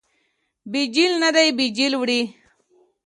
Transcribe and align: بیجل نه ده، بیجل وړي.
بیجل 0.71 1.13
نه 1.23 1.29
ده، 1.35 1.43
بیجل 1.57 1.93
وړي. 1.97 2.21